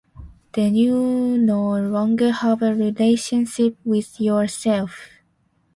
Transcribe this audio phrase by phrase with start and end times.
[0.53, 4.99] Then you no longer have a relationship with yourself.